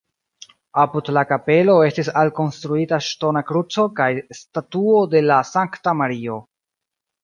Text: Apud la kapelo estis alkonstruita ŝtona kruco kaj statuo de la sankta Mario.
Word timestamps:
Apud 0.83 1.11
la 1.17 1.23
kapelo 1.31 1.75
estis 1.89 2.09
alkonstruita 2.23 3.01
ŝtona 3.11 3.45
kruco 3.53 3.87
kaj 4.03 4.11
statuo 4.43 5.07
de 5.15 5.27
la 5.31 5.43
sankta 5.55 5.99
Mario. 6.05 6.45